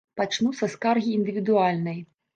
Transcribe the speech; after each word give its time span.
Пачну 0.19 0.53
са 0.61 0.69
скаргі 0.75 1.13
індывідуальнай. 1.19 2.05